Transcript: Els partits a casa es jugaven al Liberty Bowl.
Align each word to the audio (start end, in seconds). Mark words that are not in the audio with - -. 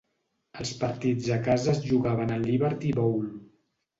Els 0.61 0.71
partits 0.79 1.27
a 1.35 1.37
casa 1.49 1.69
es 1.75 1.83
jugaven 1.91 2.33
al 2.37 2.47
Liberty 2.51 2.97
Bowl. 3.01 3.29